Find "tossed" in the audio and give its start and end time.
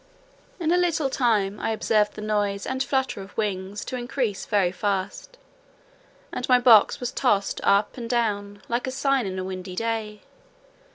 7.11-7.61